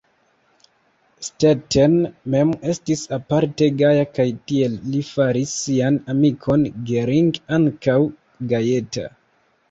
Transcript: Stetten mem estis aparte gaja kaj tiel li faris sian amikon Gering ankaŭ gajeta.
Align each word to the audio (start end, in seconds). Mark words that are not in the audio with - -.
Stetten 1.25 1.91
mem 2.35 2.53
estis 2.71 3.03
aparte 3.17 3.67
gaja 3.81 4.07
kaj 4.15 4.25
tiel 4.51 4.77
li 4.93 5.01
faris 5.09 5.53
sian 5.65 5.99
amikon 6.15 6.65
Gering 6.87 7.29
ankaŭ 7.59 7.99
gajeta. 8.55 9.05